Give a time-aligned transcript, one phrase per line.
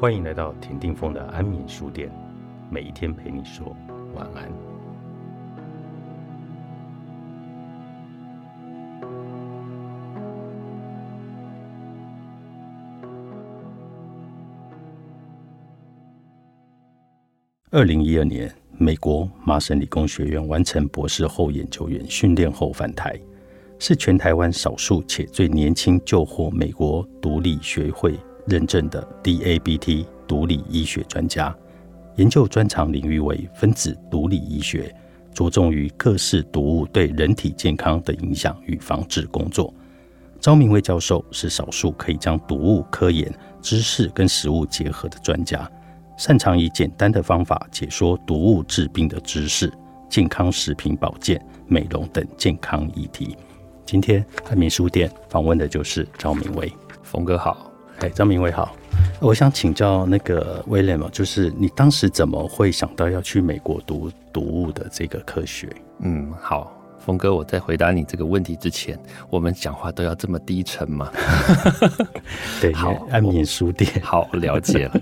[0.00, 2.10] 欢迎来到田定峰的安眠书店，
[2.70, 3.76] 每一天陪你说
[4.14, 4.50] 晚安。
[17.70, 23.20] 二零一二年，美国麻省理工学院完成博士后研究员训练后返台，
[23.78, 31.54] 是全台湾少数且最年轻就获美国独立学会认证的 DABT 独立医学专家。
[32.16, 34.94] 研究专长领域为分子毒理医学，
[35.32, 39.72] 着重于各式毒物对人体健康的影响与防治工作。
[40.40, 43.32] 张明威教授是少数可以将毒物科研
[43.62, 45.70] 知识跟食物结合的专家。
[46.18, 49.72] 擅长以简单的方法解说毒物治病的知识、
[50.08, 53.36] 健康食品保健、美容等健康议题。
[53.86, 56.70] 今天汉民书店访问的就是张明威，
[57.02, 57.69] 峰哥好，
[58.00, 58.74] 哎，张明伟好，
[59.20, 65.68] 我想请教那个威廉嘛，就是你当时怎么会想到要去美国读读物的这个科学？
[65.98, 71.12] 嗯，好，峰哥，我在回答你这个问题之前，我们讲话都要这么低沉吗？
[72.62, 75.00] 对，好，安眠书店， 好，了解了。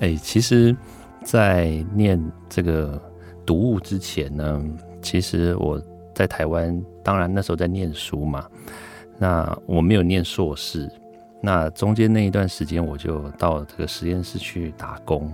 [0.00, 0.74] 哎，其实，
[1.24, 2.18] 在念
[2.48, 2.98] 这个
[3.44, 4.64] 读物之前呢，
[5.02, 5.78] 其实我
[6.14, 8.46] 在台湾，当然那时候在念书嘛，
[9.18, 10.88] 那我没有念硕士，
[11.40, 15.32] 那中间那一段时间，我就到这个实验室去打工。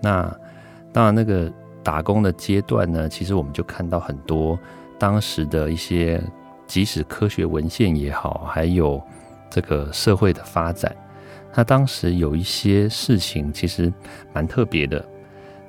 [0.00, 0.22] 那
[0.92, 4.58] 当然，那个打工的阶段呢，其实我们就看到很多
[4.98, 6.20] 当时的一些，
[6.66, 9.00] 即使科学文献也好，还有
[9.48, 10.94] 这个社会的发展。
[11.54, 13.92] 那当时有一些事情其实
[14.32, 15.04] 蛮特别的，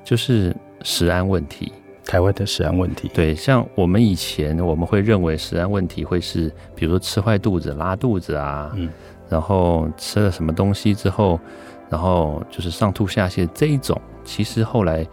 [0.04, 1.72] 就是食安问题，
[2.04, 3.10] 台湾的食安问题。
[3.14, 8.88] 对，像我们以前我们会认为食安问题会是，比如说吃坏肚子、拉肚子啊，嗯，
[9.30, 11.40] 然后吃了什么东西之后，
[11.88, 13.98] 然后就是上吐下泻这一种。
[14.22, 15.06] 其实后来，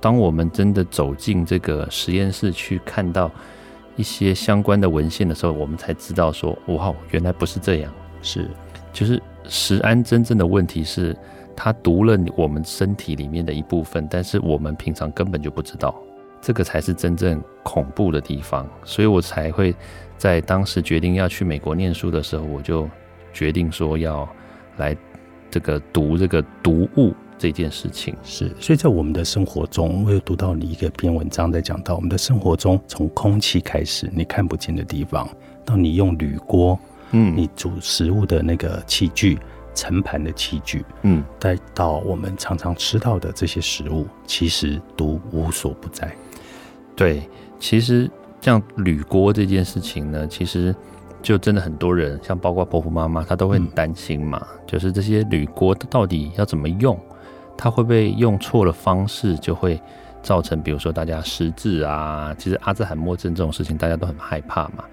[0.00, 3.28] 当我们真的走进这个实验室去看到
[3.96, 7.92] 一些相关的文献的时候，我们才知道说，哇，原来不是这样，
[8.22, 8.48] 是，
[8.92, 9.20] 就是。
[9.48, 11.16] 食安真正的问题是，
[11.54, 15.94] 它毒了我们身体里面的一部分，但是我们平常根本就不知道，
[16.40, 18.68] 这个才是真正恐怖的地方。
[18.82, 19.72] 所以我才会
[20.18, 22.90] 在当时决定要去美国念书的时候，我就
[23.36, 24.26] 决定说要
[24.78, 24.96] 来
[25.50, 28.16] 这个读这个毒物这件事情。
[28.22, 35.28] 是，所以在我们的生活中，我有读到你一个篇文章在讲到，我们的生活中从空气开始，你看不见的地方，
[35.66, 36.78] 到你用铝锅。
[37.12, 39.38] 嗯，你煮食物的那个器具，
[39.74, 46.12] 盛盘的器具，嗯，再到我们常常吃到的这些食物，其实都无所不在。
[46.96, 47.22] 对，
[47.60, 48.10] 其实
[48.40, 50.74] 像铝锅这件事情呢，其实
[51.26, 56.96] 就真的很多人，像包括婆婆妈妈，她都会很担心嘛，就是这些铝锅到底要怎么用，
[57.58, 59.82] 它会不会用错了方式，就会
[60.22, 64.84] 造成比如说大家失智啊，其实阿兹海默症这种事情，大家都很害怕嘛。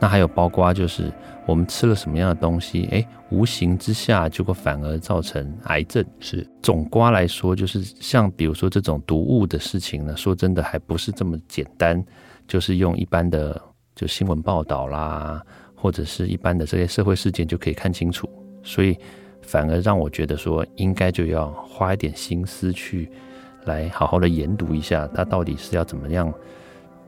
[0.00, 1.12] 那还有包括就是
[1.44, 6.02] 我们吃了什么样的东西，哎，无形之下就会反而造成癌症。
[6.18, 12.02] 是总瓜来说，就是像比如说这种毒物的事情呢，说真的还不是这么简单，
[12.48, 13.60] 就是用一般的
[13.94, 15.42] 就新闻报道啦，
[15.84, 18.26] 或者是一般的这些社会事件就可以看清楚。
[18.62, 18.96] 所以
[19.42, 23.10] 反而让我觉得说，应该就要花一点心思去
[23.66, 26.32] 来好好的研读一下，它到底是要怎么样。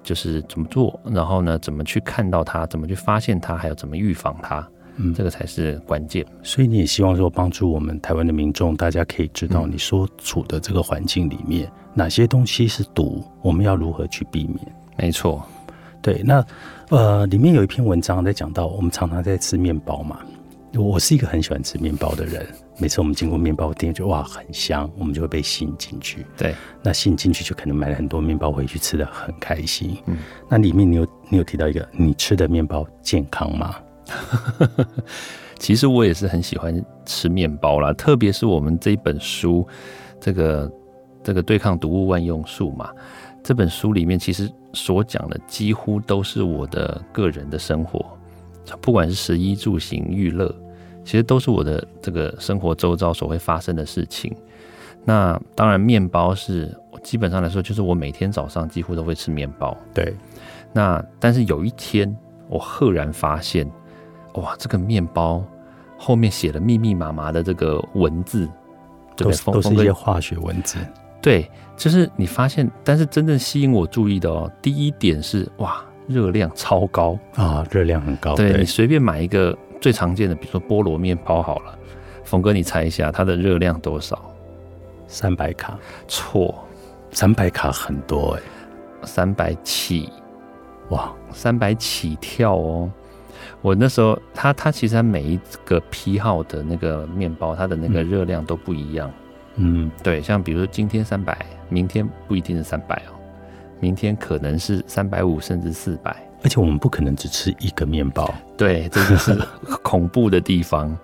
[0.03, 4.64] 就是怎么做，然后呢，怎么去看到它，怎么去发现它，还有怎么预防它，
[4.98, 6.25] 嗯，这个才是关键。
[6.44, 14.58] 所以你也希望说，帮助我们台湾的民众，大家可以知道你所处的这个环境里面哪些东西是毒，我们要如何去避免。
[14.97, 15.44] 没错，
[16.06, 16.22] 对。
[16.25, 16.47] 那
[16.91, 20.21] 呃，里面有一篇文章在讲到，我们常常在吃面包嘛。
[20.77, 22.47] 我是一个很喜欢吃面包的人，
[22.78, 26.25] 每次我们经过面包店，就哇很香，我们就会被吸引进去。
[26.37, 29.97] 对，那吸引进去就可能买了很多面包回去吃的很开心。
[30.06, 30.19] 嗯，
[30.49, 33.75] 那里面你有你有提到一个，你吃的面包健康吗？
[35.59, 39.67] 其实我也是很喜欢吃面包啦，特别是我们这一本书，
[40.20, 40.70] 这个
[41.25, 42.91] 这个对抗毒物万用术嘛，
[43.46, 48.04] 这本书里面其实所讲的几乎都是我的个人的生活，
[48.81, 50.52] 不管是食衣住行娱乐。
[51.04, 54.34] 其实都是我的这个生活周遭所会发生的事情。
[55.04, 59.76] 那当然，面包是基本上来说，就是我每天早上几乎都会吃面包。
[59.94, 60.12] 对。
[60.72, 62.12] 那但是有一天，
[62.49, 63.64] 我赫然发现，
[64.34, 65.44] 哇，这个面包
[65.96, 68.49] 后面写了密密麻麻的这个文字，
[69.14, 70.78] 都都是一些化学文字。
[71.26, 78.37] 对，就是你发现，但是真正吸引我注意的哦，第一点是哇，热量超高啊，热量很高。
[78.37, 79.58] 对你随便买一个。
[79.78, 81.78] 最常见的，比如说菠萝面包好了，
[82.25, 84.32] 冯哥，你猜一下它的热量多少？
[85.06, 85.78] 三百卡，
[86.08, 86.64] 错，
[87.11, 88.43] 三百卡很多哎、
[89.02, 90.08] 三百起，
[90.88, 92.90] 哇，三百起跳哦。
[93.61, 99.11] 我那时候，它它其实它每一个批号的那个面包，它的那个热量都不一样。
[99.11, 99.25] 嗯，
[100.03, 101.37] 对，像比如说今天三百，
[101.69, 103.17] 明天不一定是三百哦，
[103.81, 106.14] 明天可能是三百五甚至四百。
[106.43, 109.37] 而且我们不可能只吃一个面包， 对，这就是
[109.82, 110.97] 恐怖的地方。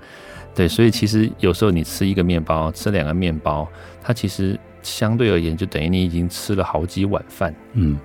[0.55, 3.67] 对，所以其实有时候你吃一个面包，吃两个面包，
[4.03, 7.99] 它其实相对而言就等于你已经吃了好几碗饭，嗯，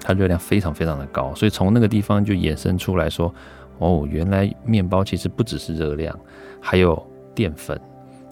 [0.00, 1.34] 它热量非常非常的高。
[1.34, 3.32] 所以从那个地方就衍生出来说，
[3.78, 6.18] 哦，原来面包其实不只是热量，
[6.58, 7.00] 还有
[7.34, 7.78] 淀粉，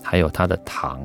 [0.03, 0.99] 还有它的糖，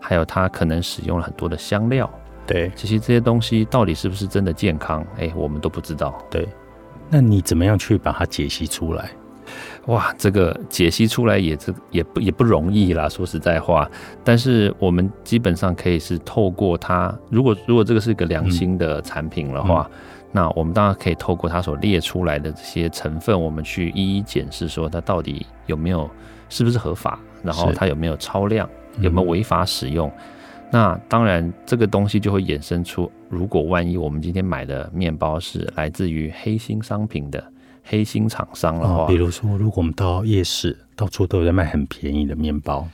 [0.00, 2.10] 还有它可能使用了很多的香料。
[2.46, 6.18] 对其实这些东西到底是不是真的健康，哎，我们都不知道。
[6.30, 6.48] 对。
[7.08, 9.10] 那你怎么样去把它解析出来？
[9.86, 13.88] 哇，这个解析出来也这也不也不容易啦，说实在话。
[14.22, 19.90] 但是我们基本上可以是透过它，如果如果这个是一个良心的产品的话，
[20.30, 26.08] 那我们当然可以透过它所列出来的这些成分，我们去一一检视，说它到底有没有
[26.48, 28.68] 是不是合法，然后它有没有超量，
[29.00, 30.10] 有没有违法使用。
[30.72, 37.42] 那当然，这个东西就会衍生出，如果万一我们今天买的面包是来自于黑心商品的
[37.82, 42.86] 黑心厂商的话，哦，比如说，如果我们到夜市，到处都有在卖很便宜的面包，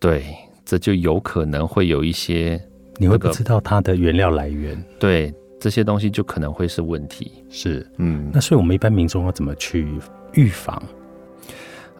[0.00, 0.24] 对，
[0.64, 2.60] 这就有可能会有一些
[2.96, 7.30] 你会不知道它的原料来源对这些东西就可能会是问题。
[7.48, 7.88] 是。
[7.98, 9.86] 嗯，那所以我们一般民众要怎么去
[10.32, 10.82] 预防？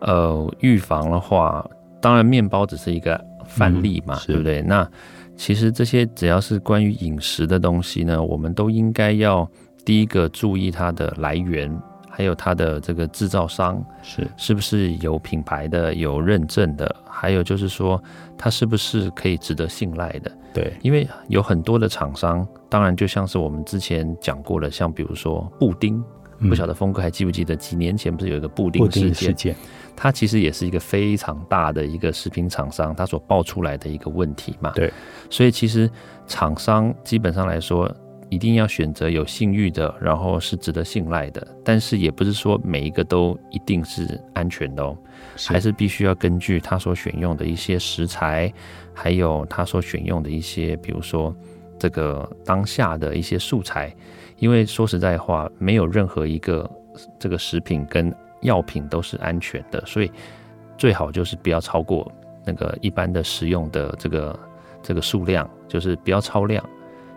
[0.00, 1.64] 呃，预防的话，
[2.04, 4.60] 当然面包只是一个范例嘛，嗯对不对？
[4.60, 4.86] 那
[5.36, 9.48] 其实这些只要是关于饮食的东西呢，我们都应该要
[9.86, 11.74] 第一个注意它的来源，
[12.10, 17.98] 还有它的这个制造商是是不是有品牌的、有认证的，还有就是说
[18.36, 20.30] 它是不是可以值得信赖的。
[20.52, 26.04] 对，因为有很多的厂商，当然就像是我们之前讲过的，像比如说布丁，嗯
[26.48, 29.34] 不晓得峰哥还记不记得几年前不是有一个布布丁事件事？
[29.34, 29.56] 件，
[29.96, 34.70] 它其实也是一个非常大的一个食品厂商，它所爆出来的一个问题嘛。
[34.74, 34.92] 对，
[35.30, 35.90] 所以其实
[36.26, 37.90] 厂商基本上来说，
[38.30, 44.96] 一定要选择有信誉的，然后是值得信赖的，但是也不是说每一个都一定是安全的哦。
[45.46, 48.52] 还是必须要根据他所选用的一些食材，
[48.92, 51.34] 还有他所选用的一些，比如说
[51.84, 53.94] 这个当下的一些素材，
[54.38, 56.70] 因为说实在话，没有任何一个
[57.18, 58.10] 这个食品跟
[58.40, 60.10] 药品都是安全的，所以
[60.78, 62.10] 最好就是不要超过
[62.42, 64.40] 那个一般的食用的这个
[64.82, 66.64] 这个数量，就是不要超量，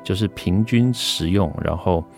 [0.04, 2.04] 就是平均食用，然后。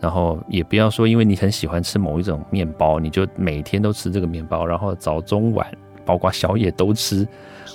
[0.00, 5.66] 然后也不要说，因为你很喜欢吃某一种面包，你就每天都吃这个面包，然后早中晚
[6.08, 7.28] 包括宵夜都吃，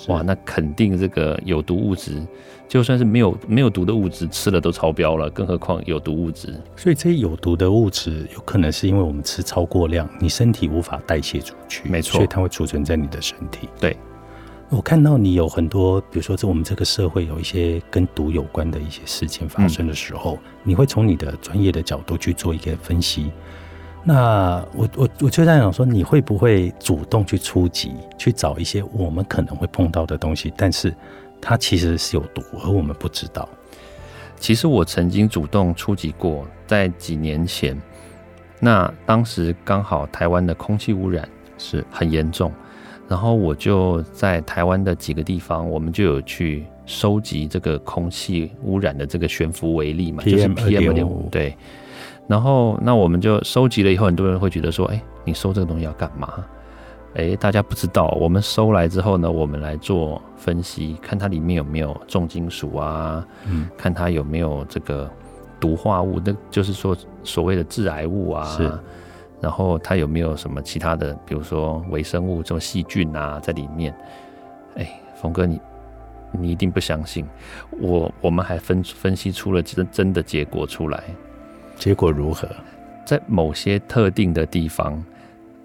[0.08, 2.20] 哇，那肯定这个有毒物质，
[2.66, 6.52] 就算是没有没有毒的物质吃了都超标了，更何况有毒物质。
[6.74, 13.68] 所以这些有毒的物质有可能是因为我们吃超过量，你身体无法代谢出去，没错所以它会储存在你的身体。
[13.78, 13.96] 对，
[14.68, 23.30] 我看到你有很多，比如说在我们这个社会有一些跟毒有关的一些事件发生的时候，你会从你的专业的角度去做一个分析。
[24.06, 30.94] 那我我我就在想说，你会不会主动去出击，去找一些我们可能会碰到的东西，但是
[31.40, 33.48] 它其实是有毒，而我们不知道。
[34.36, 37.80] 其实我曾经主动出击过，在几年前，
[38.60, 42.52] 那当时刚好台湾的空气污染是很严重，
[43.08, 51.56] 然后我就在台湾的几个地方，我们就有去收集这个空气污染的这个悬浮微粒嘛，就是 PM 二点2.5五，对。
[52.26, 56.32] 然后那我们就收集了以后，很多人会觉得说，哎，你收这个东西要干嘛？
[57.14, 65.08] 哎，大家不知道，我们收来之后呢，我们来做分析，看它里面有没有重金属啊，嗯，看它有没有这个
[65.60, 68.72] 毒化物，那就是说所谓的致癌物啊，是，
[69.40, 73.94] 然后它有没有什么其他的，比如说微生物这种细菌啊在里面。
[74.76, 75.60] 哎，峰哥你
[76.32, 77.24] 你一定不相信，
[77.78, 81.04] 我我们还分分析出了真真的结果出来，
[81.76, 82.48] 结果如何？
[83.04, 85.02] 在某些特定的地方，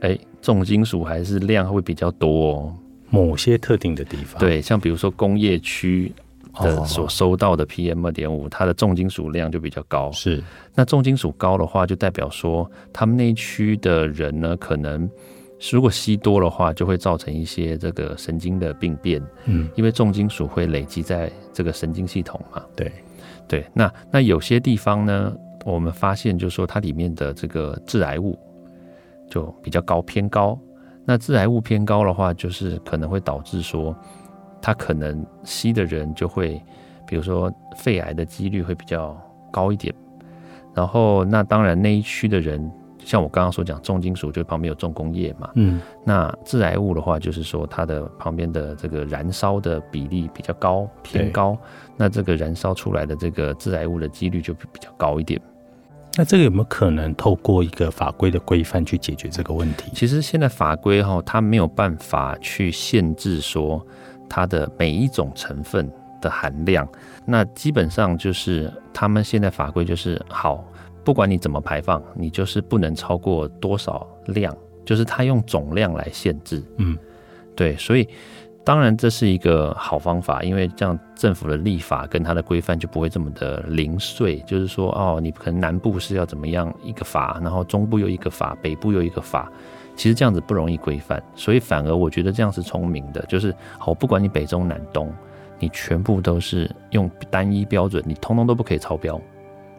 [0.01, 2.75] 哎，重金属还是量会比较多哦。
[3.09, 6.13] 某些特定的地方，，对，像比如说工业区
[6.61, 10.11] 的哦所收到的 PM 二点五，它的重金属量就比较高。
[10.11, 10.43] 是
[10.75, 15.09] 那重金属高的话，就代表说他们那一区的人呢，可能
[15.71, 22.61] 如果吸多的话，就会造成一些这个神经的病变，嗯，因为重金属会累积在这个神经系统嘛。
[22.75, 22.91] 对，
[23.47, 25.35] 对，那那有些地方呢，
[25.73, 28.37] 我们发现就是说它里面的这个致癌物
[29.29, 30.57] 就比较高，偏高。
[31.05, 33.95] 那致癌物偏高的话，就是可能会导致说，
[34.61, 36.61] 它可能吸的人就会，
[37.07, 39.19] 比如说肺癌的几率会比较
[39.51, 39.93] 高一点。
[40.75, 51.57] 然后，那当然那一区的人，像我刚刚所讲，重金属就旁边有重工业嘛，嗯，那致癌物的话，就是说它的旁边的这个燃烧的比例比较高，偏高，
[51.97, 55.41] 那这个燃烧出来的这个致癌物的几率就比较高一点。
[56.15, 59.91] 那这个有没有可能透过一个法规的规范去解决这个问题？
[59.93, 63.85] 其实现在法规哈，它没有办法去限制说
[64.27, 65.89] 它的每一种成分
[66.19, 66.87] 的含量。
[67.25, 70.65] 那基本上就是他们现在法规就是好，
[71.05, 76.61] 不管你怎么排放，你就是不能超过多少量，就是它用总量来限制。
[76.77, 76.97] 嗯，
[77.55, 78.07] 对，所以。
[78.65, 84.37] 当然，这是一个好方法，因为这样政府的立法跟它的规范就不会这么的零碎。
[84.41, 89.51] 就是说，哦，你可能南部是要怎么样一个法，然后中部又一个法，北部又一个法，
[89.95, 91.23] 其实这样子不容易规范。
[91.33, 95.11] 所以反而我觉得这样是聪明的，就是好，不管你北中南东，
[95.57, 99.19] 你全部都是用单一标准，你通通都不可以超标，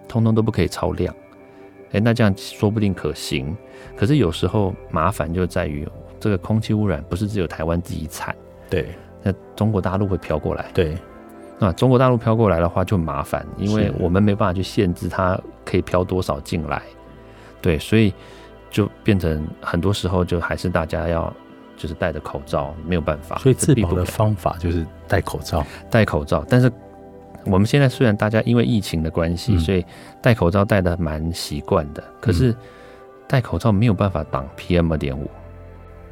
[0.08, 1.14] 通通都不可以超量。
[1.92, 3.56] 诶，那这样说不定可行。
[3.94, 5.86] 可是有时候麻烦就在于
[6.18, 8.34] 这个空气污染不是只有台湾自己产。
[8.70, 10.70] 对，那中国大陆会飘过来。
[10.72, 10.96] 对，
[11.58, 16.80] 那中国大陆飘过来的话就麻烦，因为我们没办法去限制它可以飘多少进来。
[17.60, 18.14] 对，所以
[18.70, 21.30] 就变成很多时候就还是大家要
[21.76, 23.36] 就是戴着口罩，没有办法。
[23.38, 26.44] 所以自保的方法就是戴口罩，戴口罩。
[26.48, 26.72] 但是
[27.44, 29.84] 我们现在虽然大家因为疫情的关系，所以
[30.22, 32.54] 戴口罩戴的蛮习惯的，可是
[33.26, 35.28] 戴口罩没有办法挡 PM 二点五。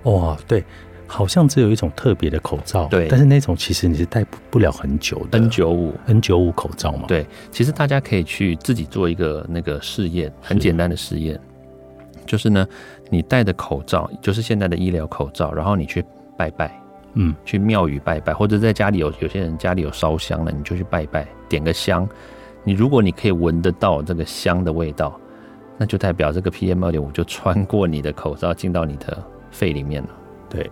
[0.04, 0.64] 哇，对。
[1.10, 5.94] 好像只有一种特别的口罩，对，但是那种其实你是戴不不了很久的 N 九五。
[6.06, 7.06] N 九五口罩嘛。
[7.08, 11.40] 对，其实大家可以去自己做一个那个试验，很简单的试验，
[12.26, 12.66] 就是呢，
[13.08, 16.04] 你戴的口罩就是现在的医疗口罩，然后你去
[16.36, 16.78] 拜拜，
[17.14, 22.06] 嗯，去庙宇拜拜，或者在家里有有些人家里有烧香了，你就去拜拜，点个香，
[22.64, 25.18] 你如果你可以闻得到这个香的味道，
[25.78, 30.08] 那就代表这个 PM 二点五就穿过你的口罩进到你的肺里面了，
[30.50, 30.70] 对。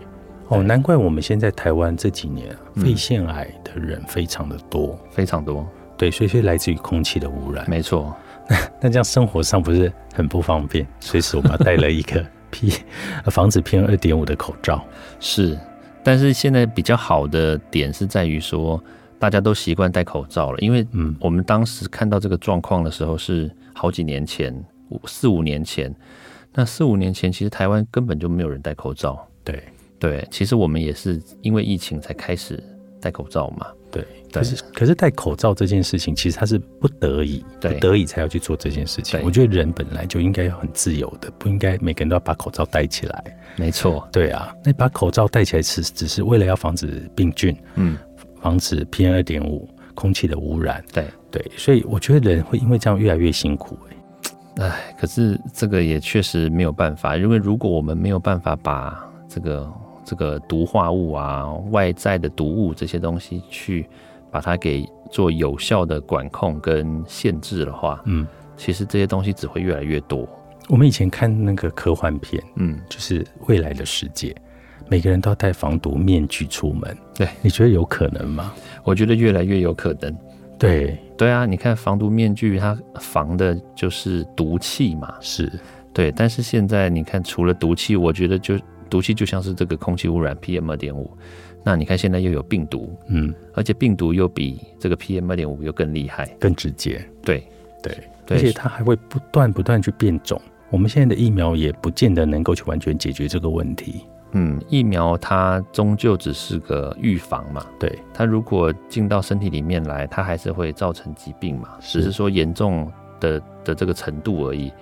[0.49, 5.67] 哦，难怪我们现在台湾这几年肺腺癌的人非常的多，非常多。
[5.97, 7.69] 对，所以是来自于空气的污染。
[7.69, 8.15] 没错，
[8.81, 10.87] 那这样生活上不是很不方便？
[11.01, 12.73] 随时我们带了一个 P
[13.25, 14.85] 防止 PM 二点五的口罩。
[15.19, 15.59] 是，
[16.05, 18.81] 但是现在比较好的点是在于说，
[19.19, 20.59] 大家都习惯戴口罩了。
[20.61, 24.55] 因为，嗯，我们当时看到这个状况的时候是好几年前，
[24.91, 25.93] 五四五年前。
[26.55, 29.27] 那四五年前，其实台湾根本就没有人戴口罩。
[29.43, 29.63] 对。
[29.99, 32.63] 对，其实我们也是因为疫情才开始
[33.01, 33.67] 戴口罩嘛。
[33.91, 39.19] 对，可是可是戴口罩这件事情，其实它是不得已，不得已才要去做这件事情。
[39.25, 43.25] 我觉得人本来就应该要很自由的，不应该每个人都要把口罩戴起来。
[43.57, 47.97] 没错，对啊，那把口罩戴起来是只是为了要防止病菌，嗯，
[48.43, 50.85] 防止 PM 二点五空气的污染。
[50.93, 53.79] 对对，所以我觉得人会因为这样越来越辛苦。
[54.59, 59.73] 哎，哎，可是这个也确实没有办法，因为如果我们没有办法把这个。
[60.07, 63.85] 这个毒化物啊，外在的毒物这些东西，去
[64.31, 68.25] 把它给做有效的管控跟限制的话，嗯，
[68.57, 70.29] 其实这些东西只会越来越多。
[70.69, 74.33] 我们以前看那个科幻片，嗯，就是未来的世界，
[74.89, 76.97] 每个人都要戴防毒面具出门。
[77.13, 78.55] 对，你觉得有可能吗？
[78.85, 80.17] 我觉得越来越有可能。
[80.57, 85.53] 对，对啊，你看防毒面具，它防的就是毒气嘛，是
[85.93, 86.13] 对。
[86.13, 88.57] 但是现在你看，除了毒气，我觉得就。
[88.89, 91.11] 毒气就像是这个空气污染 PM 二点五，
[91.63, 97.47] 那你看现在又有病毒，嗯，而且病毒又比这个 PM 二点五又更厉害、更直接，对。
[97.83, 100.41] 对，而且它还会不断不断去变种。
[100.71, 104.01] 我们现在的疫苗也不见得能够去完全解决这个问题。
[104.33, 112.91] 嗯，疫苗它终究只是个预防嘛，对，它如果进到身体里面来，它还是会造成疾病嘛，只是说严重
[113.21, 114.73] 的的这个程度而已。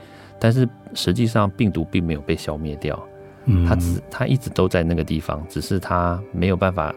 [0.40, 2.98] 但是实际上病毒并没有被消灭掉。
[3.66, 6.94] 它只他一直都在那个地方，只是他没有办法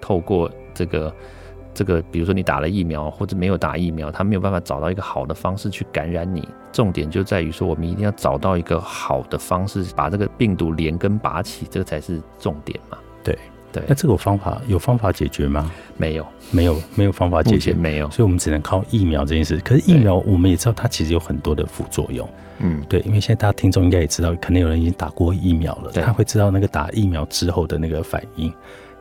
[0.00, 1.14] 透过这个
[1.74, 6.48] 这个，比如说你打了疫苗或者没有打疫苗，他没有办法找到一个好的方式去感染你。
[6.72, 12.96] 重点就在于说，我们一定要找到一个好的方式，把这个病毒连根拔起，这个才是重点嘛。
[13.22, 13.36] 对
[13.72, 15.70] 对，那这个方法有方法解决吗？
[15.96, 19.56] 没有，没有，没有方法解决，没有，所以我们只能靠疫苗这件事。
[19.58, 22.28] 可是疫苗我们也知道，它其实有很多的副作用。
[22.58, 28.52] 嗯，对，因为现在大家听众应该也知道，可能有人已经打过疫苗了，他会知道那个打疫苗之后的那个反应。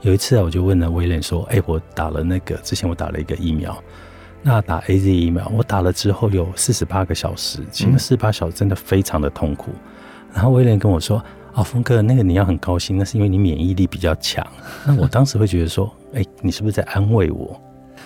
[0.02, 3.78] 有一次啊，我就问了威廉说：“哎，我打了那个之前我打了一个疫苗，
[4.42, 9.72] 那打 A Z 疫苗，我打了之后有四十八个小时，其实四十八小时真的非常的痛苦。”
[10.34, 11.22] 然后威廉跟我说
[11.60, 14.46] ：“啊，峰哥，那个你要很高兴，那是因为你免疫力比较强。
[14.86, 17.60] 那我当时会觉得说，哎，你是不是在安慰我？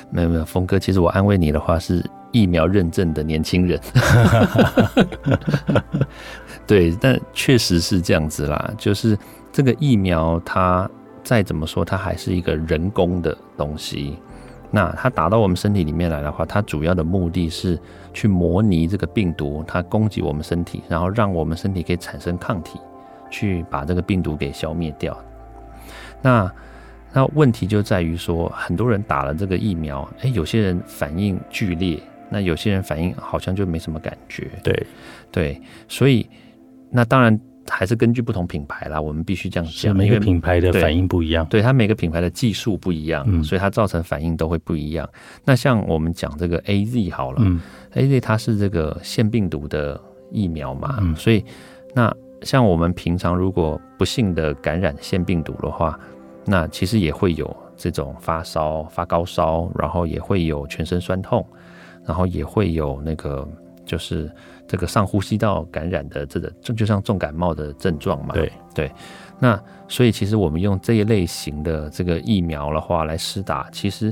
[0.10, 3.80] 没有没有，峰哥，其实我安慰你的话是疫苗认证的年轻人。
[6.66, 9.16] 对，但确实是这样子啦，就是
[9.52, 10.90] 这个疫苗，它
[11.24, 14.18] 再怎么说，它还是一个人工的东西。
[14.72, 17.80] 那它打到我们身体里面来的话，它主要的目的是
[18.16, 22.80] 去模拟这个病毒，它攻击我们身体，然后让我们身体可以产生抗体，
[23.34, 25.18] 去把这个病毒给消灭掉。
[26.22, 26.50] 那
[27.12, 32.00] 那问题就在于说，很多人打了这个疫苗，诶，有些人反应剧烈，
[32.30, 34.48] 那有些人反应好像就没什么感觉。
[34.64, 34.88] 对
[35.32, 36.30] 对，所以
[36.92, 37.40] 那当然。
[37.70, 45.10] 还是根据不同品牌啦，我们必须这样讲，每个品牌的反应不一样，对它每个品牌的技术不一样，所以它造成反应都会不一样。
[45.46, 47.62] 那像我们讲这个 A Z 好了嗯
[47.94, 50.00] ，A Z 它是这个腺病毒的
[50.30, 51.42] 疫苗嘛，所以
[51.96, 52.14] 那
[52.44, 56.00] 像我们平常如果不幸的感染腺病毒的话，
[56.46, 61.46] 那其实也会有这种发烧、发高烧，然后也会有全身酸痛，
[62.06, 63.48] 然后也会有那个
[63.86, 64.32] 就是。
[64.66, 68.34] 这个上呼吸道感染的这个，就就像重感冒的症状嘛。
[68.34, 68.92] 对对，
[69.38, 74.12] 那所以其实我们用这一类型的这个疫苗的话来施打，其实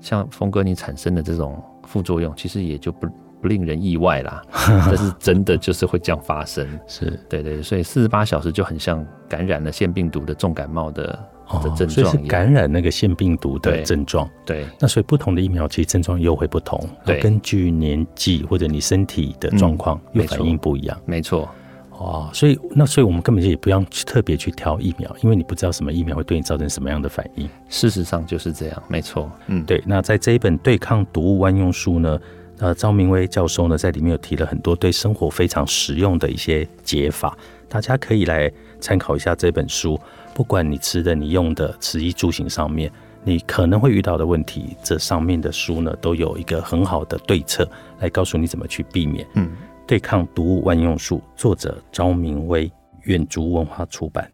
[0.00, 3.08] 像峰哥你产生的这种副作用，其实也就不
[3.40, 4.42] 不令人意外啦。
[4.86, 6.66] 但是真的就是会这样发生。
[6.86, 11.18] 是对对，所以四十八小时就很像感染了腺病毒的重感冒的。
[11.62, 14.28] 的症状，所以是感染那个腺病毒的症状。
[14.44, 16.76] 对，那所以不同的疫苗其实症状又会不同。
[17.04, 21.00] 对，根据年纪或者你身体的状况，又反应不一样。
[21.04, 21.48] 没错。
[21.92, 27.48] 哦，所以那所以我们根本就也不用特别去挑疫苗，因为你不知道什么疫苗会对你造成什么样的反应。
[27.68, 29.30] 事实上就是这样，没错。
[29.46, 29.80] 嗯，对。
[29.86, 32.18] 那在这一本对抗毒物万用书呢，
[32.58, 37.36] 呃，赵明威教授呢在里面有提了很多对生活非常实用的一些解法，
[37.68, 39.98] 大家可以来参考一下这本书。
[40.34, 42.90] 不管你吃的、你用的、吃衣住行上面，
[43.24, 47.68] 你可能会遇到的问题，这上面的书呢，都有一个很好的对策，
[48.00, 49.26] 来告诉你怎么去避免。
[49.34, 49.50] 嗯，
[49.86, 52.70] 对抗毒物万用术，作者张明威，
[53.02, 54.30] 远足文化出版。